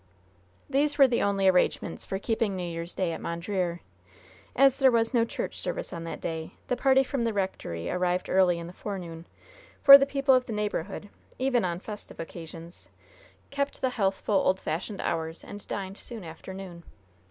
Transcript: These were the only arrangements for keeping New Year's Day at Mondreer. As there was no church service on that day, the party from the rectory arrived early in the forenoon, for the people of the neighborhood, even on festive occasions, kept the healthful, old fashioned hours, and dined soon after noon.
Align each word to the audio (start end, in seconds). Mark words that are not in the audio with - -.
These 0.67 0.97
were 0.97 1.07
the 1.07 1.21
only 1.21 1.47
arrangements 1.47 2.07
for 2.07 2.17
keeping 2.17 2.55
New 2.55 2.67
Year's 2.67 2.95
Day 2.95 3.11
at 3.13 3.21
Mondreer. 3.21 3.81
As 4.55 4.77
there 4.77 4.89
was 4.89 5.13
no 5.13 5.25
church 5.25 5.59
service 5.59 5.93
on 5.93 6.05
that 6.05 6.19
day, 6.19 6.55
the 6.69 6.75
party 6.75 7.03
from 7.03 7.23
the 7.23 7.33
rectory 7.33 7.87
arrived 7.87 8.27
early 8.27 8.57
in 8.57 8.65
the 8.65 8.73
forenoon, 8.73 9.27
for 9.83 9.99
the 9.99 10.07
people 10.07 10.33
of 10.33 10.47
the 10.47 10.53
neighborhood, 10.53 11.09
even 11.37 11.63
on 11.63 11.79
festive 11.79 12.19
occasions, 12.19 12.89
kept 13.51 13.81
the 13.81 13.91
healthful, 13.91 14.33
old 14.43 14.59
fashioned 14.59 15.01
hours, 15.01 15.43
and 15.43 15.67
dined 15.67 15.99
soon 15.99 16.23
after 16.23 16.51
noon. 16.51 16.81